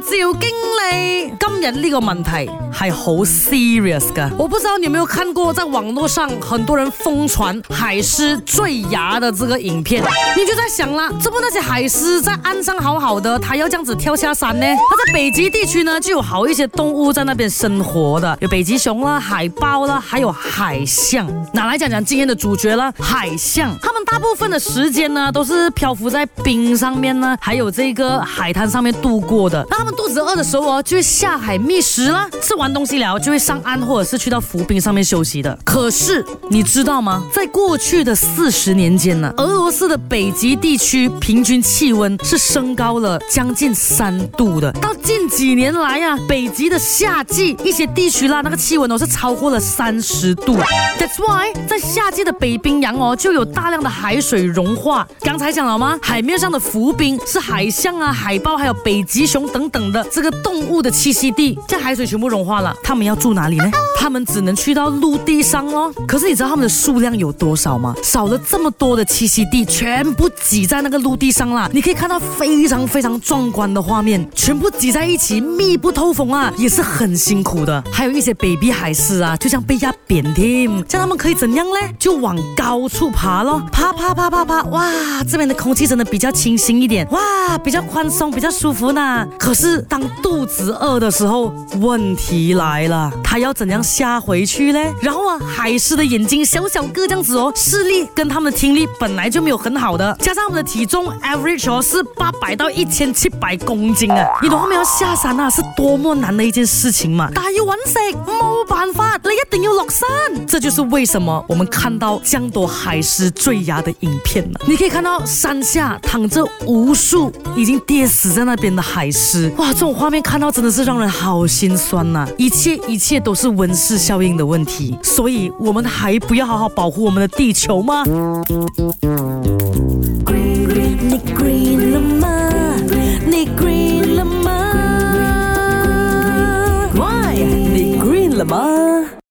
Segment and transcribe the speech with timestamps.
[0.00, 10.02] 自由经理，今日呢个问题系好 serious 噶，我不知道你有有看过，在网络上很多人疯传海狮坠崖的这个影片，
[10.36, 14.66] 你就在想啦，这不那些海狮在岸上好好的，它要这样子跳下山呢？
[14.66, 21.24] 它在北极地区呢就有好一些动物在那边生活的，有北极熊啦、海豹啦，还有海象。
[21.52, 22.92] 哪来讲讲今天的主角啦？
[22.98, 29.64] 海象，他们大部分的时间呢都是漂浮在冰上面呢，还有这个海滩上面度过的。
[29.86, 32.26] 它们肚子饿的时候哦，就会下海觅食啦。
[32.40, 35.58] 吃完东西了，就会上岸或者是去到浮冰上面休息的。
[35.62, 37.22] 可是你知道吗？
[37.30, 44.72] 在过去的四十年间呢，俄罗斯的北极地区平均气温是升高了将近三度的。
[44.80, 50.56] 到近几年来呀，北极的夏季一些地区啦，那个气温都是超过了三十度。
[50.98, 55.06] That's why 在夏季的北冰洋哦，就有大量的海水融化。
[55.20, 55.98] 刚才讲了吗？
[56.00, 59.70] 海面上的浮冰是海象啊、海豹还有北极熊等。
[59.74, 63.68] 等的这个动物的栖息地，在海水全部融化了，它们要住哪里呢？
[63.98, 65.92] 它们只能去到陆地上哦。
[66.06, 67.92] 可是你知道它们的数量有多少吗？
[68.00, 71.68] 少了这么多的栖息地，全部挤在那个陆地上啦。
[71.72, 77.82] 你可以看到非常非常壮观的画面，全部挤在一起，密不透风啊，也是很辛苦的。
[77.92, 81.74] 还有一些 baby 海狮啊，就像被压扁的，像它们可以怎样呢？
[81.98, 84.92] 就往高处爬咯，爬爬爬爬爬，哇，
[85.28, 89.26] 这边的空气真的比较清新一点，哇，比较宽松，比较舒服呢。
[89.36, 89.63] 可是。
[89.66, 91.46] 是当肚子饿的时候，
[91.80, 94.92] 问题来了，它要怎样下回去嘞？
[95.00, 107.30] 然后啊，海狮的眼睛小小个这样子哦，视力跟他们的听力本来就没有很好的，加上我们的体重 average 哦是八百到一千七百公斤啊，你懂后面要下山啊是多么难的一件事情嘛？
[107.30, 107.94] 大要稳食，
[108.30, 110.06] 冇办法，你一定要落山，
[110.46, 114.60] 这就是为什么我们看到江朵海狮坠崖的影片了。
[114.66, 119.53] 你可以看到山下躺着无数已经跌死在那边的海狮。
[119.56, 122.26] 哇，这种画面看到真的是让人好心酸呐！
[122.36, 128.02] 一切一切都是温室效应的问题，所以我们还不要好好保护我们的地球吗？